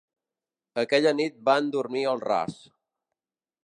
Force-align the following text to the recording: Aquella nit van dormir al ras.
Aquella 0.85 1.13
nit 1.19 1.39
van 1.51 1.71
dormir 1.77 2.05
al 2.15 2.27
ras. 2.27 2.61